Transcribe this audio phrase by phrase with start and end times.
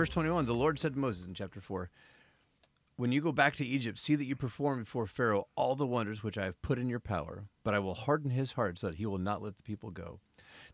[0.00, 1.90] verse 21 The Lord said to Moses in chapter 4
[2.96, 6.22] When you go back to Egypt, see that you perform before Pharaoh all the wonders
[6.22, 8.96] which I have put in your power, but I will harden his heart so that
[8.96, 10.20] he will not let the people go.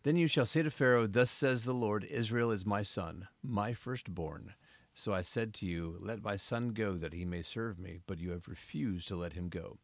[0.05, 3.75] Then you shall say to Pharaoh, Thus says the Lord, Israel is my son, my
[3.75, 4.55] firstborn.
[4.95, 8.21] So I said to you, Let my son go, that he may serve me, but
[8.21, 9.79] you have refused to let him go.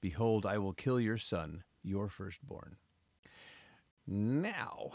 [0.00, 2.74] Behold, I will kill your son, your firstborn.
[4.04, 4.90] Now,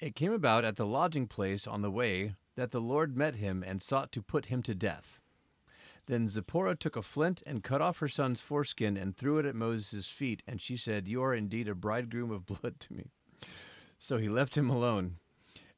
[0.00, 3.64] it came about at the lodging place on the way that the Lord met him
[3.66, 5.18] and sought to put him to death.
[6.04, 9.54] Then Zipporah took a flint and cut off her son's foreskin and threw it at
[9.54, 13.06] Moses' feet, and she said, You are indeed a bridegroom of blood to me.
[13.98, 15.16] So he left him alone.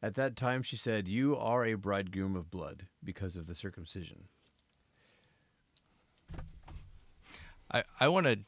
[0.03, 4.25] At that time she said, You are a bridegroom of blood because of the circumcision.
[7.71, 8.41] I, I want to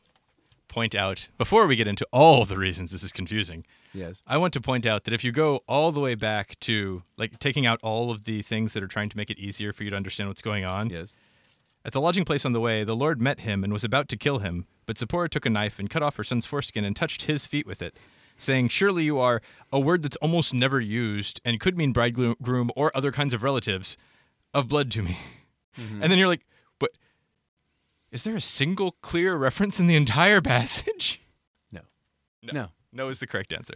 [0.66, 4.20] point out, before we get into all the reasons this is confusing, Yes.
[4.26, 7.38] I want to point out that if you go all the way back to like
[7.38, 9.90] taking out all of the things that are trying to make it easier for you
[9.90, 11.14] to understand what's going on, Yes.
[11.84, 14.16] at the lodging place on the way, the Lord met him and was about to
[14.16, 14.66] kill him.
[14.86, 17.66] But Zipporah took a knife and cut off her son's foreskin and touched his feet
[17.66, 17.96] with it,
[18.36, 19.40] saying, Surely you are
[19.72, 23.96] a word that's almost never used and could mean bridegroom or other kinds of relatives
[24.52, 25.18] of blood to me.
[25.78, 26.02] Mm-hmm.
[26.02, 26.44] And then you're like,
[26.78, 26.90] But
[28.10, 31.20] is there a single clear reference in the entire passage?
[31.72, 31.80] No.
[32.42, 32.52] No.
[32.52, 32.68] No.
[32.94, 33.74] No is the correct answer.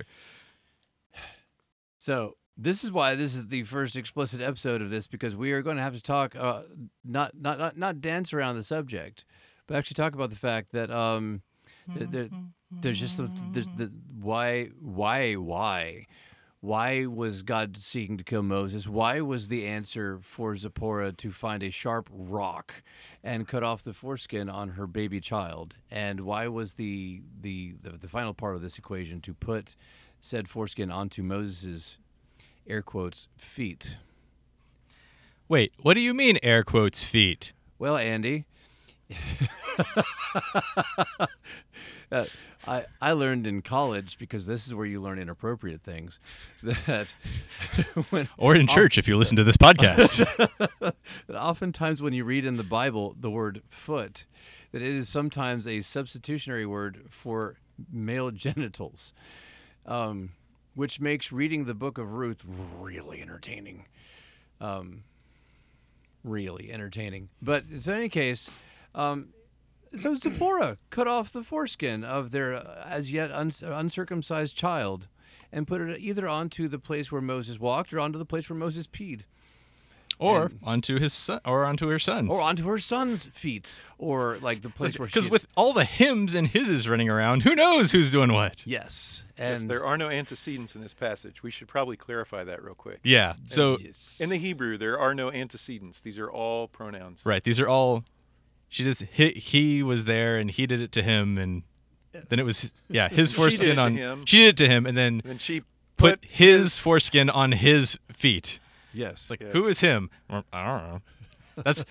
[1.98, 5.62] So this is why this is the first explicit episode of this because we are
[5.62, 6.62] going to have to talk, uh,
[7.05, 9.25] not not not not dance around the subject,
[9.66, 11.42] but actually talk about the fact that um,
[11.86, 12.28] there,
[12.70, 16.06] there's just the, the, the why why why
[16.60, 18.88] why was God seeking to kill Moses?
[18.88, 22.82] Why was the answer for Zipporah to find a sharp rock
[23.22, 25.76] and cut off the foreskin on her baby child?
[25.91, 29.76] And why was the the the, the final part of this equation to put
[30.20, 31.98] said foreskin onto Moses'
[32.66, 33.96] air quotes feet?
[35.48, 37.52] Wait, what do you mean air quotes feet?
[37.78, 38.46] Well, Andy,
[42.12, 42.25] uh,
[42.66, 46.19] I I learned in college because this is where you learn inappropriate things.
[46.62, 47.15] That
[48.11, 50.19] when Or in church if you listen to this podcast.
[50.81, 50.94] that
[51.37, 54.27] oftentimes when you read in the Bible the word foot,
[54.72, 57.56] that it is sometimes a substitutionary word for
[57.91, 59.12] male genitals,
[59.87, 60.31] um,
[60.75, 62.44] which makes reading the book of Ruth
[62.81, 63.84] really entertaining.
[64.61, 65.05] Um,
[66.25, 67.28] really entertaining.
[67.41, 68.50] But in any case,
[68.94, 69.28] um,
[69.97, 75.09] so Zipporah cut off the foreskin of their uh, as yet uns- uncircumcised child
[75.53, 78.59] and put it either onto the place where Moses walked or onto the place where
[78.59, 79.22] Moses peed
[80.19, 82.28] or onto his son or onto her sons.
[82.31, 86.34] or onto her son's feet, or like the place where because with all the hymns
[86.34, 88.66] and hises running around, who knows who's doing what?
[88.66, 91.43] yes, and Yes, there are no antecedents in this passage.
[91.43, 92.99] We should probably clarify that real quick.
[93.05, 93.34] Yeah.
[93.47, 94.16] So Yes.
[94.20, 96.00] In the Hebrew, there are no antecedents.
[96.00, 97.25] These are all pronouns.
[97.25, 98.05] right, these are all.
[98.69, 101.62] She just he, he was there and he did it to him and
[102.29, 104.25] then it was yeah his foreskin on him.
[104.27, 105.62] she did it to him and then And she
[105.97, 108.61] put his foreskin on his feet.
[108.93, 109.53] yes, Like Yes.
[109.53, 110.11] who is him?
[110.31, 110.53] I don't
[110.89, 111.01] know.
[111.65, 111.84] That's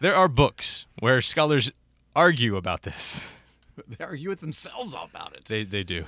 [0.00, 1.70] there are books where scholars
[2.16, 3.22] argue about this.
[3.88, 5.44] they argue with themselves about it.
[5.46, 6.04] They they do.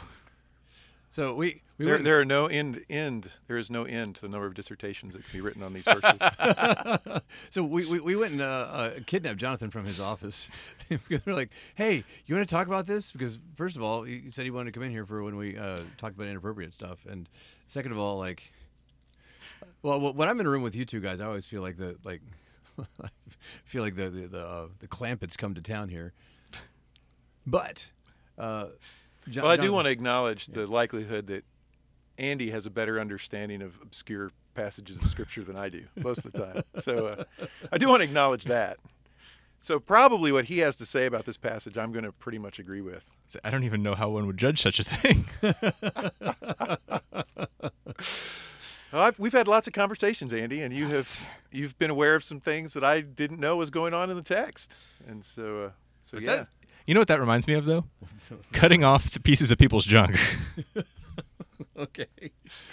[1.14, 2.84] So we we There, there are no end.
[2.90, 3.30] End.
[3.46, 5.84] There is no end to the number of dissertations that can be written on these
[5.84, 6.18] verses.
[7.50, 10.48] so we, we, we went and uh, uh, kidnapped Jonathan from his office
[10.88, 13.12] because we're like, hey, you want to talk about this?
[13.12, 15.56] Because first of all, he said he wanted to come in here for when we
[15.56, 17.28] uh, talked about inappropriate stuff, and
[17.68, 18.52] second of all, like,
[19.82, 21.96] well, when I'm in a room with you two guys, I always feel like the
[22.02, 22.22] like,
[23.00, 23.08] I
[23.64, 26.12] feel like the the the, uh, the Clampetts come to town here.
[27.46, 27.92] But,
[29.26, 31.44] uh, Jo- well, I do Jonathan- want to acknowledge the likelihood that
[32.18, 36.32] Andy has a better understanding of obscure passages of Scripture than I do most of
[36.32, 36.62] the time.
[36.78, 37.24] So uh,
[37.72, 38.78] I do want to acknowledge that.
[39.58, 42.58] So probably what he has to say about this passage, I'm going to pretty much
[42.58, 43.02] agree with.
[43.42, 45.24] I don't even know how one would judge such a thing.
[48.92, 51.18] Well, I've, we've had lots of conversations, Andy, and you have
[51.50, 54.22] you've been aware of some things that I didn't know was going on in the
[54.22, 54.76] text,
[55.08, 55.70] and so uh,
[56.00, 56.36] so yeah.
[56.36, 56.48] That-
[56.86, 57.84] you know what that reminds me of though?
[58.52, 60.18] Cutting off the pieces of people's junk.
[61.76, 62.06] okay.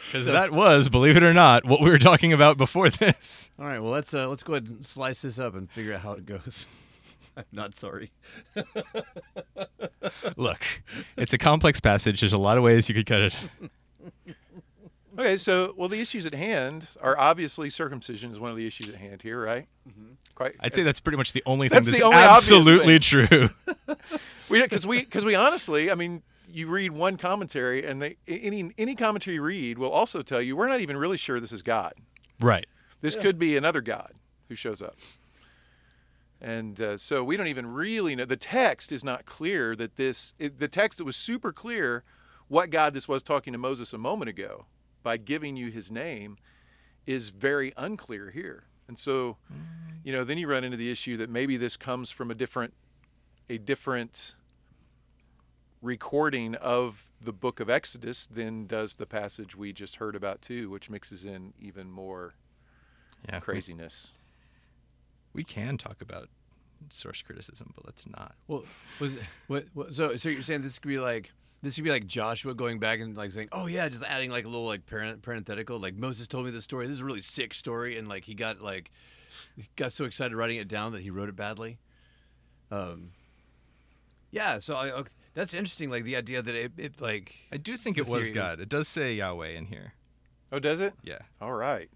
[0.08, 3.50] Because that was, believe it or not, what we were talking about before this.
[3.60, 3.80] All right.
[3.80, 6.26] Well, let's uh, let's go ahead and slice this up and figure out how it
[6.26, 6.68] goes.
[7.38, 8.12] I'm not sorry.
[10.36, 10.66] Look,
[11.16, 12.20] it's a complex passage.
[12.20, 13.34] There's a lot of ways you could cut it.
[15.18, 18.88] Okay, so well, the issues at hand are obviously circumcision is one of the issues
[18.88, 19.68] at hand here, right?
[20.36, 20.56] Quite.
[20.60, 23.50] I'd say that's pretty much the only thing That's that's, the only obvious absolutely true.
[24.50, 26.22] we because we because we honestly, I mean,
[26.52, 30.56] you read one commentary, and they any any commentary you read will also tell you
[30.56, 31.94] we're not even really sure this is God.
[32.40, 32.66] Right.
[33.02, 34.14] This could be another God
[34.48, 34.96] who shows up.
[36.40, 38.26] And uh, so we don't even really know.
[38.26, 42.04] The text is not clear that this, it, the text that was super clear
[42.48, 44.66] what God this was talking to Moses a moment ago
[45.04, 46.38] by giving you his name
[47.06, 48.66] is very unclear here.
[48.88, 49.58] And so, mm.
[50.04, 52.74] you know, then you run into the issue that maybe this comes from a different,
[53.50, 54.36] a different
[55.82, 60.70] recording of the book of Exodus than does the passage we just heard about too,
[60.70, 62.36] which mixes in even more
[63.28, 63.40] Yeah.
[63.40, 64.14] craziness.
[65.34, 66.30] We, can talk about
[66.90, 68.36] source criticism, but let's not.
[68.48, 68.64] Well,
[69.00, 69.94] was it, what, what?
[69.94, 73.00] So, so you're saying this could be like this would be like Joshua going back
[73.00, 76.28] and like saying, "Oh yeah," just adding like a little like parent parenthetical, like Moses
[76.28, 76.88] told me this story.
[76.88, 78.92] This is a really sick story, and like he got like
[79.56, 81.78] he got so excited writing it down that he wrote it badly.
[82.72, 83.12] Um.
[84.32, 85.90] Yeah, so I, okay, that's interesting.
[85.90, 88.60] Like the idea that it, it like I do think it was theory is- God.
[88.60, 89.94] It does say Yahweh in here.
[90.54, 90.94] Oh, does it?
[91.04, 91.20] Yeah.
[91.42, 91.90] All right.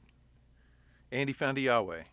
[1.12, 2.04] Andy found a Yahweh.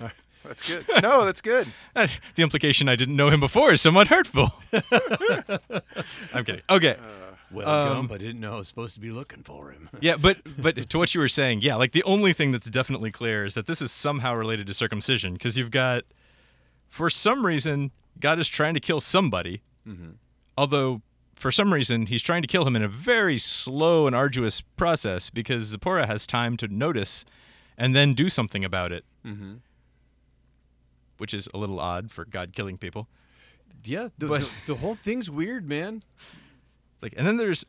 [0.44, 0.86] That's good.
[1.02, 1.72] No, that's good.
[1.96, 2.06] Uh,
[2.36, 4.54] the implication I didn't know him before is somewhat hurtful.
[6.32, 6.62] I'm kidding.
[6.70, 6.96] Okay.
[7.52, 9.88] well, Um, Gump, I didn't know I was supposed to be looking for him.
[10.00, 13.10] Yeah, but but to what you were saying, yeah, like the only thing that's definitely
[13.10, 16.04] clear is that this is somehow related to circumcision because you've got,
[16.88, 19.62] for some reason, God is trying to kill somebody,
[20.56, 21.02] although
[21.34, 25.28] for some reason he's trying to kill him in a very slow and arduous process
[25.30, 27.24] because Zipporah has time to notice
[27.76, 29.54] and then do something about it, mm-hmm.
[31.20, 33.06] Which is a little odd for God killing people.
[33.84, 36.02] Yeah, the, But- the, the whole thing's weird, man.
[37.02, 37.64] Like, and then there's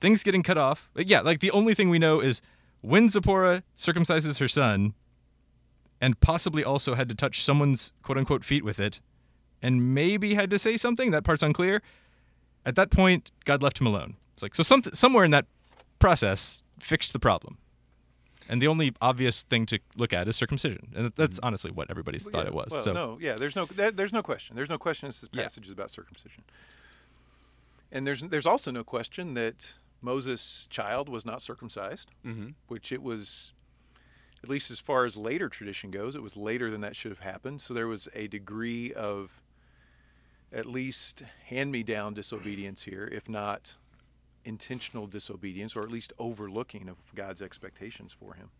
[0.00, 0.88] things getting cut off.
[0.94, 2.40] Like, yeah, like the only thing we know is
[2.82, 4.94] when Zipporah circumcises her son,
[6.00, 9.00] and possibly also had to touch someone's quote unquote feet with it,
[9.62, 11.10] and maybe had to say something.
[11.10, 11.82] That part's unclear.
[12.66, 14.16] At that point, God left him alone.
[14.34, 15.46] It's like so something somewhere in that
[15.98, 17.58] process fixed the problem.
[18.48, 22.24] And the only obvious thing to look at is circumcision, and that's honestly what everybody's
[22.24, 22.68] thought Yeah, it was.
[22.72, 24.54] Well, so no, yeah, there's no there- there's no question.
[24.56, 25.42] There's no question this Yeah.
[25.42, 26.44] passage is about circumcision.
[27.90, 32.48] And there's there's also no question that Moses' child was not circumcised, Mm-hmm.
[32.68, 33.52] which it was
[34.42, 37.20] at least as far as later tradition goes, it was later than that should have
[37.20, 37.62] happened.
[37.62, 39.40] So there was a degree of
[40.52, 43.74] at least hand-me-down disobedience here, if not
[44.44, 48.50] intentional disobedience, or at least overlooking of God's expectations for him.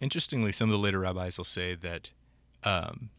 [0.00, 2.10] Interestingly, some of the later rabbis will say that
[2.64, 3.10] um,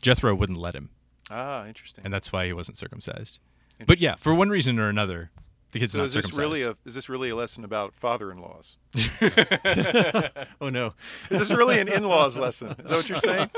[0.00, 0.90] Jethro wouldn't let him,
[1.30, 2.04] Ah, interesting.
[2.04, 3.38] and that's why he wasn't circumcised.
[3.86, 5.30] But yeah, for one reason or another,
[5.72, 6.40] the kid's So not is this circumcised.
[6.40, 8.76] really a is this really a lesson about father-in-laws?
[10.60, 10.94] Oh no.
[11.30, 12.68] Is this really an in-laws lesson?
[12.78, 13.50] Is that what you're saying?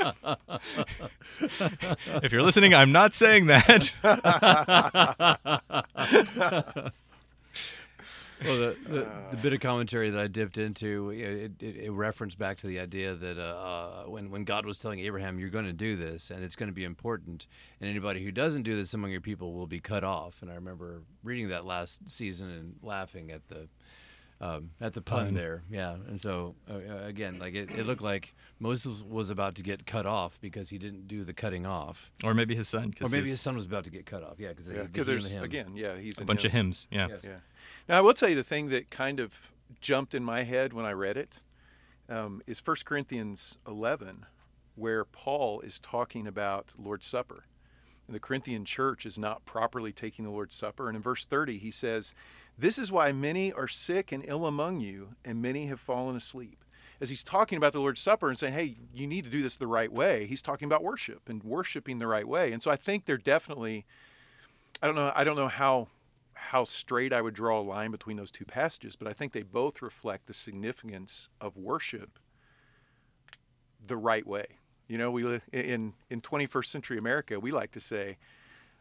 [2.23, 3.93] if you're listening, I'm not saying that.
[8.43, 12.37] Well, the, the, the bit of commentary that I dipped into, it, it, it referenced
[12.37, 15.65] back to the idea that uh, uh, when, when God was telling Abraham, you're going
[15.65, 17.47] to do this and it's going to be important,
[17.81, 20.41] and anybody who doesn't do this among your people will be cut off.
[20.41, 23.67] And I remember reading that last season and laughing at the
[24.39, 25.33] um, at the pun, Pun.
[25.33, 25.63] there.
[25.67, 25.93] Yeah.
[25.93, 29.87] And so, uh, uh, again, like it, it looked like Moses was about to get
[29.87, 32.11] cut off because he didn't do the cutting off.
[32.23, 32.93] or maybe his son.
[32.93, 34.35] 'cause Or maybe his- his son was about to get cut off.
[34.37, 36.87] Yeah, because Yeah, because there's again, yeah, he's a in bunch of hymns.
[36.91, 37.09] hymns.
[37.09, 37.15] Yeah.
[37.15, 37.23] Yes.
[37.23, 37.39] Yeah.
[37.87, 39.33] Now I will tell you the thing that kind of
[39.81, 41.41] jumped in my head when I read it
[42.09, 44.25] um, is 1 Corinthians 11,
[44.75, 47.45] where Paul is talking about Lord's Supper.
[48.07, 50.87] And the Corinthian church is not properly taking the Lord's Supper.
[50.87, 52.13] And in verse 30, he says,
[52.57, 56.63] This is why many are sick and ill among you, and many have fallen asleep.
[56.99, 59.57] As he's talking about the Lord's Supper and saying, hey, you need to do this
[59.57, 62.51] the right way, he's talking about worship and worshiping the right way.
[62.51, 63.85] And so I think they're definitely,
[64.81, 65.89] I don't know, I don't know how
[66.47, 69.43] how straight I would draw a line between those two passages, but I think they
[69.43, 72.19] both reflect the significance of worship
[73.85, 74.45] the right way.
[74.87, 78.17] You know, we in in 21st century America, we like to say,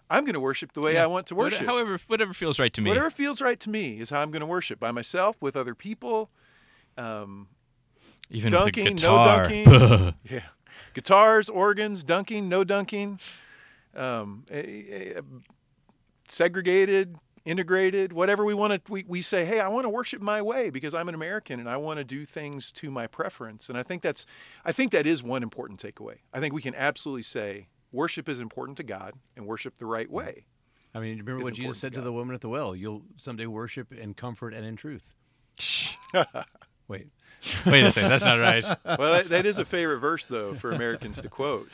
[0.08, 1.04] "I'm going to worship the way Yeah.
[1.04, 1.66] I want to worship.
[1.66, 2.88] however, whatever feels right to me.
[2.90, 5.74] Whatever feels right to me is how I'm going to worship by myself, with other
[5.74, 6.30] people."
[6.96, 7.48] Um,
[8.30, 10.14] Even dunking, no dunking.
[10.30, 10.40] yeah,
[10.94, 13.18] guitars, organs, dunking, no dunking,
[13.94, 14.44] um,
[16.28, 18.92] segregated, integrated, whatever we want to.
[18.92, 21.70] We, we say, hey, I want to worship my way because I'm an American and
[21.70, 23.70] I want to do things to my preference.
[23.70, 24.26] And I think that's,
[24.64, 26.18] I think that is one important takeaway.
[26.34, 30.10] I think we can absolutely say worship is important to God and worship the right
[30.10, 30.44] way.
[30.94, 32.74] I mean, remember what Jesus said to to the woman at the well?
[32.74, 35.14] You'll someday worship in comfort and in truth.
[36.88, 37.08] Wait.
[37.66, 38.64] Wait a second, that's not right.
[38.98, 41.68] Well, that, that is a favorite verse though for Americans to quote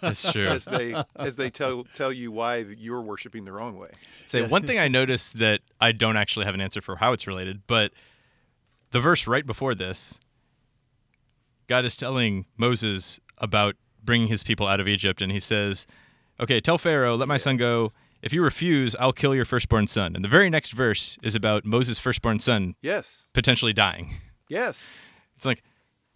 [0.00, 0.46] That's true.
[0.46, 3.90] as they as they tell tell you why you're worshiping the wrong way.
[4.26, 7.26] Say one thing I noticed that I don't actually have an answer for how it's
[7.26, 7.92] related, but
[8.92, 10.18] the verse right before this
[11.68, 15.86] God is telling Moses about bringing his people out of Egypt, and he says,
[16.40, 17.90] "Okay, tell Pharaoh, let my son go.
[18.22, 21.64] If you refuse, I'll kill your firstborn son." And the very next verse is about
[21.64, 23.26] Moses' firstborn son Yes.
[23.34, 24.20] potentially dying.
[24.48, 24.94] Yes.
[25.36, 25.62] It's like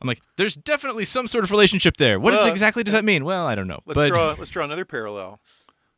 [0.00, 2.18] I'm like, there's definitely some sort of relationship there.
[2.18, 3.24] What Well, exactly does that mean?
[3.24, 3.80] Well, I don't know.
[3.84, 4.34] Let's but draw.
[4.38, 5.40] Let's draw another parallel.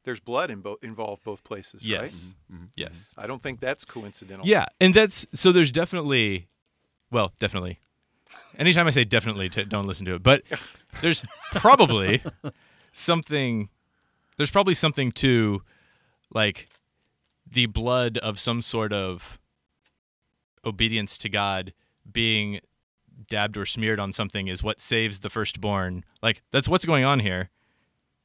[0.04, 2.02] There's blood in both involved both places, right?
[2.02, 2.56] yes, mm-hmm.
[2.56, 2.64] Mm-hmm.
[2.74, 3.20] yes, mm-hmm.
[3.20, 4.44] I don't think that's coincidental.
[4.46, 5.52] yeah, and that's so.
[5.52, 6.48] There's definitely,
[7.12, 7.78] well, definitely.
[8.58, 10.22] Anytime I say definitely, t- don't listen to it.
[10.24, 10.42] But
[11.00, 11.22] there's
[11.52, 12.22] probably
[12.92, 13.68] something.
[14.36, 15.62] There's probably something to,
[16.32, 16.68] like,
[17.48, 19.38] the blood of some sort of
[20.64, 21.72] obedience to God
[22.10, 22.60] being
[23.28, 26.04] dabbed or smeared on something is what saves the firstborn.
[26.22, 27.50] Like that's what's going on here.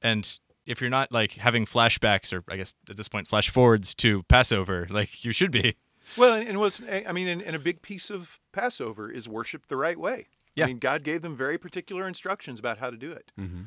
[0.01, 3.93] And if you're not like having flashbacks or I guess at this point flash forwards
[3.96, 5.75] to Passover, like you should be.
[6.17, 9.67] Well, and, and was I mean, and, and a big piece of Passover is worship
[9.67, 10.27] the right way.
[10.55, 10.63] Yeah.
[10.63, 13.63] I mean, God gave them very particular instructions about how to do it, Mm-hmm.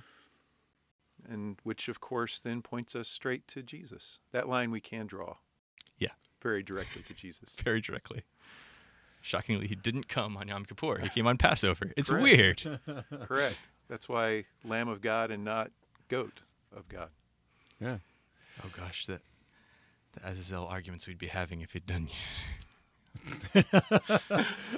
[1.33, 4.19] and which, of course, then points us straight to Jesus.
[4.33, 5.37] That line we can draw.
[5.99, 6.09] Yeah.
[6.43, 7.55] Very directly to Jesus.
[7.64, 8.23] Very directly.
[9.23, 10.99] Shockingly, he didn't come on Yom Kippur.
[11.00, 11.93] He came on Passover.
[11.97, 12.23] It's Correct.
[12.23, 12.81] weird.
[13.29, 13.57] Correct.
[13.89, 15.71] That's why Lamb of God and not
[16.09, 16.41] goat
[16.75, 17.09] of God.
[17.81, 17.99] Yeah.
[18.65, 19.21] Oh gosh, the
[20.12, 22.09] the Azazel arguments we'd be having if he'd done.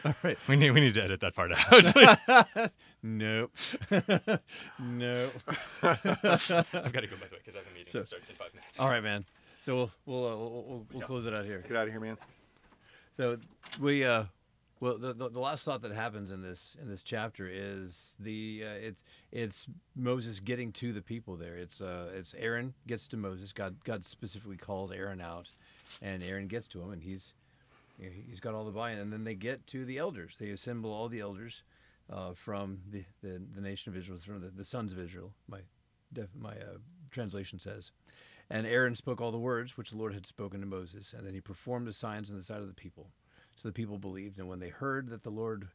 [0.05, 0.39] All right.
[0.49, 2.71] We need we need to edit that part out.
[3.03, 3.51] Nope.
[4.79, 5.33] nope.
[5.83, 8.31] I've got to go by the way because I have a meeting So- that starts
[8.31, 8.79] in five minutes.
[8.81, 9.25] All right, man.
[9.61, 11.07] So we'll we'll uh, we'll, we'll, we'll Yeah.
[11.07, 11.63] close it out here.
[11.69, 12.17] Get out of here, man.
[13.17, 13.37] So
[13.81, 14.25] we uh
[14.81, 18.65] well the, the the last thought that happens in this in this chapter is the
[18.65, 21.57] uh, it's it's Moses getting to the people there.
[21.57, 23.53] It's uh it's Aaron gets to Moses.
[23.53, 25.51] God God specifically calls Aaron out,
[26.01, 27.35] and Aaron gets to him, and he's
[27.99, 30.37] he's got all the buy-in, and then they get to the elders.
[30.41, 31.63] They assemble all the elders
[32.11, 35.33] uh, from the, the the nation of Israel, from the, the sons of Israel.
[35.49, 35.59] My
[36.41, 36.79] my uh,
[37.11, 37.93] translation says.
[38.53, 41.33] And Aaron spoke all the words which the Lord had spoken to Moses, and then
[41.33, 43.11] he performed the signs in the sight of the people.
[43.57, 45.69] So the people believed, and when they heard that the Lord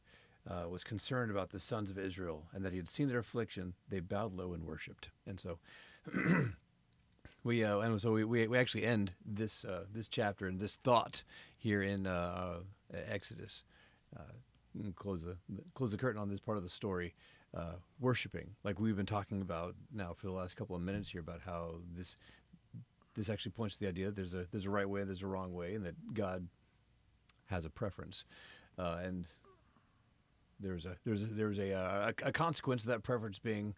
[0.48, 3.74] uh, was concerned about the sons of Israel and that he had seen their affliction,
[3.88, 5.10] they bowed low and worshipped.
[5.26, 5.58] And so
[7.42, 10.76] we uh, and so we, we, we actually end this uh, this chapter and this
[10.76, 11.24] thought
[11.56, 12.60] here in uh,
[12.94, 13.64] uh, Exodus.
[14.16, 14.22] Uh,
[14.94, 15.36] close the
[15.74, 17.12] close the curtain on this part of the story.
[17.56, 21.22] Uh, worshiping, like we've been talking about now for the last couple of minutes here,
[21.22, 22.14] about how this
[23.18, 25.22] this actually points to the idea that there's a there's a right way, and there's
[25.22, 26.46] a wrong way, and that God
[27.46, 28.24] has a preference,
[28.78, 29.26] uh, and
[30.60, 33.74] there's a there's a, there's a, uh, a a consequence of that preference being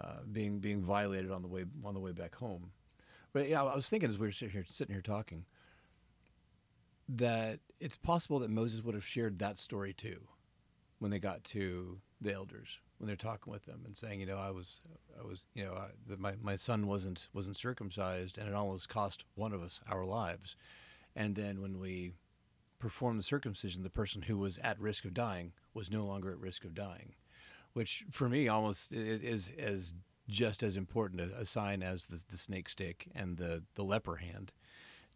[0.00, 2.70] uh, being being violated on the way on the way back home.
[3.34, 5.44] But yeah, I was thinking as we were sitting here sitting here talking
[7.10, 10.28] that it's possible that Moses would have shared that story too
[10.98, 14.38] when they got to the elders when they're talking with them and saying, you know,
[14.38, 14.80] I was,
[15.18, 18.88] I was, you know, I, that my, my son wasn't wasn't circumcised, and it almost
[18.88, 20.56] cost one of us our lives.
[21.14, 22.12] And then when we
[22.78, 26.38] performed the circumcision, the person who was at risk of dying was no longer at
[26.38, 27.14] risk of dying,
[27.72, 29.94] which for me almost is as
[30.28, 34.16] just as important a, a sign as the, the snake stick and the, the leper
[34.16, 34.52] hand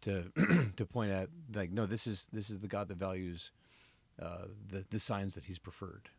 [0.01, 0.31] to
[0.75, 3.51] to point at like no this is this is the God that values
[4.21, 6.09] uh, the the signs that He's preferred.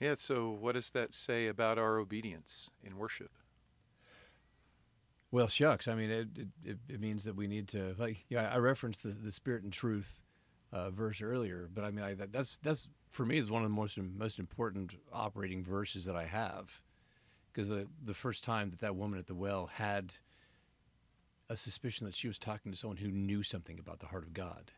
[0.00, 3.32] Yeah, so what does that say about our obedience in worship?
[5.30, 5.88] Well, shucks.
[5.88, 6.28] I mean, it,
[6.64, 8.24] it, it, means that we need to like.
[8.28, 10.20] Yeah, I referenced the the spirit and truth
[10.72, 13.68] uh, verse earlier, but I mean, I, that, that's that's for me is one of
[13.68, 16.80] the most most important operating verses that I have,
[17.52, 20.14] because the the first time that that woman at the well had
[21.50, 24.32] a suspicion that she was talking to someone who knew something about the heart of
[24.32, 24.72] God,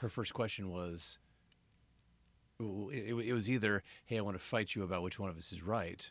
[0.00, 1.18] her first question was.
[2.60, 5.52] It, it, was either, "Hey, I want to fight you about which one of us
[5.52, 6.10] is right,"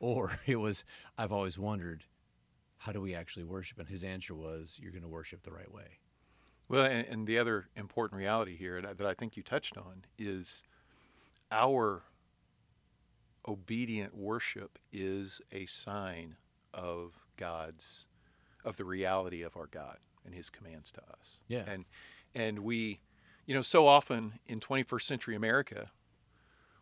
[0.00, 0.84] or it was,
[1.18, 2.04] "I've always wondered."
[2.84, 3.78] how do we actually worship?
[3.78, 6.00] And his answer was, you're going to worship the right way.
[6.68, 10.04] Well, and, and the other important reality here that that I think you touched on
[10.18, 10.62] is
[11.50, 12.02] our
[13.48, 16.36] obedient worship is a sign
[16.74, 18.06] of God's
[18.64, 21.40] of the reality of our God and his commands to us.
[21.48, 21.64] Yeah.
[21.66, 21.86] And
[22.34, 23.00] and we
[23.46, 25.90] you know so often in 21st century America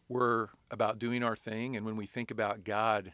[0.08, 3.12] we're about doing our thing and when we think about God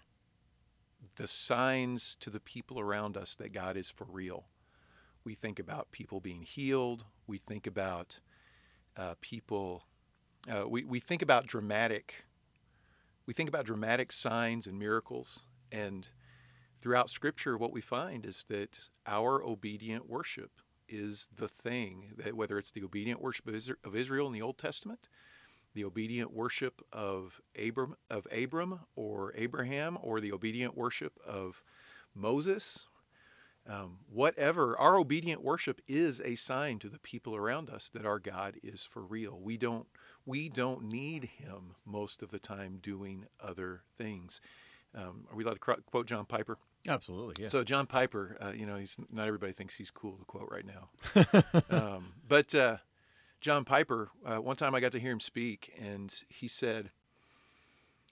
[1.16, 4.46] the signs to the people around us that God is for real
[5.28, 7.04] we think about people being healed.
[7.26, 8.20] We think about
[8.96, 9.84] uh, people.
[10.50, 12.24] Uh, we we think about dramatic.
[13.26, 16.08] We think about dramatic signs and miracles, and
[16.80, 22.58] throughout Scripture, what we find is that our obedient worship is the thing that whether
[22.58, 25.08] it's the obedient worship of Israel in the Old Testament,
[25.74, 31.62] the obedient worship of Abram of Abram or Abraham or the obedient worship of
[32.14, 32.86] Moses.
[33.68, 38.18] Um, whatever our obedient worship is a sign to the people around us that our
[38.18, 39.38] God is for real.
[39.38, 39.86] We don't
[40.24, 44.40] we don't need Him most of the time doing other things.
[44.94, 46.58] Um, are we allowed to quote John Piper?
[46.86, 47.48] Absolutely, yeah.
[47.48, 50.64] So John Piper, uh, you know, he's not everybody thinks he's cool to quote right
[50.64, 52.78] now, um, but uh,
[53.40, 56.90] John Piper, uh, one time I got to hear him speak, and he said,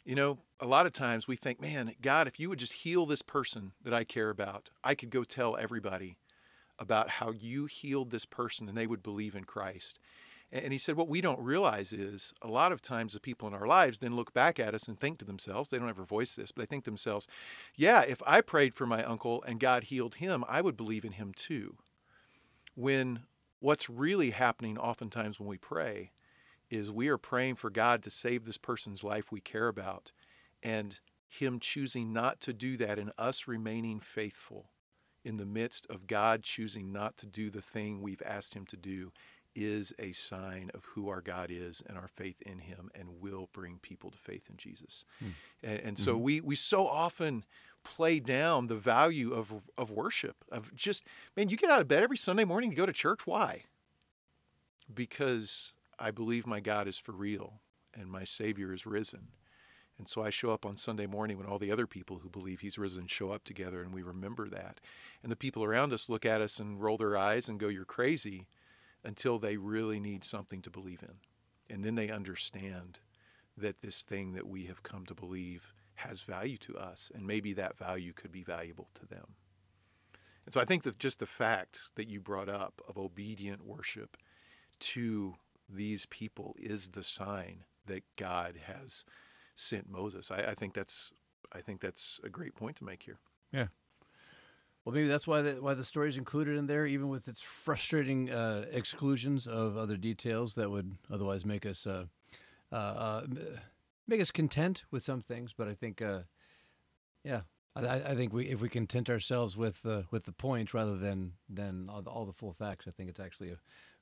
[0.04, 3.06] You know, a lot of times we think, man, God, if you would just heal
[3.06, 6.16] this person that I care about, I could go tell everybody
[6.78, 9.98] about how you healed this person and they would believe in Christ.
[10.52, 13.54] And he said, What we don't realize is a lot of times the people in
[13.54, 16.36] our lives then look back at us and think to themselves, they don't ever voice
[16.36, 17.26] this, but they think to themselves,
[17.74, 21.12] Yeah, if I prayed for my uncle and God healed him, I would believe in
[21.12, 21.76] him too.
[22.74, 23.20] When
[23.60, 26.12] what's really happening oftentimes when we pray
[26.70, 30.12] is we are praying for God to save this person's life we care about
[30.62, 30.98] and
[31.28, 34.70] Him choosing not to do that and us remaining faithful
[35.24, 38.76] in the midst of God choosing not to do the thing we've asked Him to
[38.76, 39.12] do
[39.56, 43.48] is a sign of who our God is and our faith in Him and will
[43.52, 45.04] bring people to faith in Jesus.
[45.18, 45.30] Hmm.
[45.62, 46.22] And, and, so mm-hmm.
[46.22, 47.44] we, we so often
[47.82, 51.04] play down the value of, of worship, of just,
[51.36, 53.26] man, you get out of bed every Sunday morning to go to church.
[53.26, 53.64] Why?
[54.92, 57.60] Because I believe my God is for real
[57.94, 59.28] and my Savior is risen.
[59.98, 62.60] And so I show up on Sunday morning when all the other people who believe
[62.60, 64.80] he's risen show up together and we remember that.
[65.22, 67.86] And the people around us look at us and roll their eyes and go, You're
[67.86, 68.46] crazy,
[69.06, 71.14] until they really need something to believe in.
[71.74, 72.98] And then they understand
[73.56, 77.52] that this thing that we have come to believe has value to us, and maybe
[77.54, 79.36] that value could be valuable to them.
[80.44, 84.16] And so I think that just the fact that you brought up of obedient worship
[84.80, 85.36] to
[85.68, 89.04] these people is the sign that God has
[89.54, 90.30] sent Moses.
[90.30, 91.12] I, I think that's
[91.52, 93.18] I think that's a great point to make here.
[93.52, 93.68] Yeah.
[94.86, 97.40] Well, maybe that's why the, why the story is included in there, even with its
[97.40, 102.04] frustrating uh, exclusions of other details that would otherwise make us uh,
[102.70, 103.22] uh, uh
[104.06, 105.52] make us content with some things.
[105.52, 106.20] But I think, uh,
[107.24, 107.40] yeah,
[107.74, 111.32] I, I, think we if we content ourselves with uh, with the point rather than
[111.48, 113.58] than all the, all the, full facts, I think it's actually a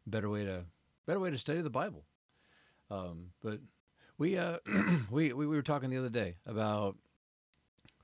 [0.06, 0.66] better way to
[1.06, 2.04] better way to study the Bible.
[2.90, 3.60] Um, but
[4.18, 4.58] we, uh,
[5.10, 6.98] we we were talking the other day about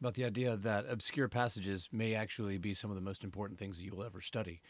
[0.01, 3.79] about the idea that obscure passages may actually be some of the most important things
[3.79, 4.61] that you'll ever study.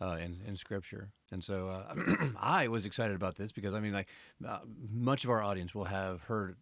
[0.00, 1.10] Uh, in, in scripture.
[1.32, 4.06] And so uh, I was excited about this because I mean, like,
[4.48, 4.60] uh,
[4.92, 6.54] much of our audience will have heard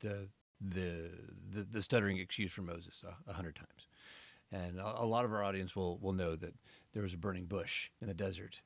[0.00, 0.28] the
[0.60, 1.10] the
[1.54, 3.88] the, the stuttering excuse for Moses a, hundred times,
[4.52, 6.52] and a, a, lot of our audience will will know that
[6.92, 8.60] there was a burning bush in the desert,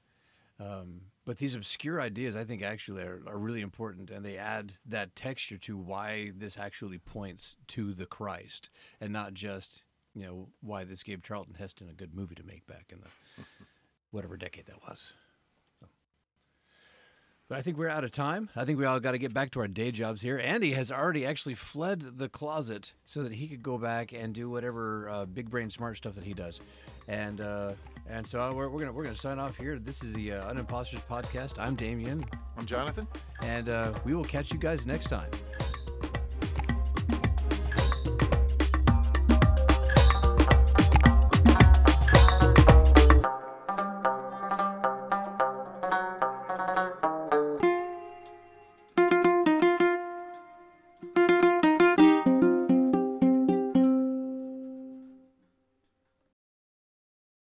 [0.61, 4.75] um, but these obscure ideas, I think, actually are, are really important, and they add
[4.87, 8.71] that texture to why this actually points to the Christ,
[9.01, 12.67] and not just you know why this gave Charlton Heston a good movie to make
[12.67, 13.45] back in the
[14.11, 15.13] whatever decade that was.
[17.49, 18.49] But I think we're out of time.
[18.55, 20.39] I think we all got to get back to our day jobs here.
[20.39, 24.49] Andy has already actually fled the closet so that he could go back and do
[24.49, 26.61] whatever uh, big brain smart stuff that he does.
[27.09, 27.73] And uh,
[28.11, 29.79] and so we're, we're gonna we're gonna sign off here.
[29.79, 31.59] This is the uh, Unimposters podcast.
[31.59, 32.25] I'm Damien.
[32.57, 33.07] I'm Jonathan.
[33.43, 35.31] And uh, we will catch you guys next time.